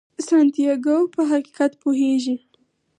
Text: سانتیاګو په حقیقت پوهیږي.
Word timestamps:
سانتیاګو 0.27 0.97
په 1.13 1.21
حقیقت 1.31 1.71
پوهیږي. 1.81 2.35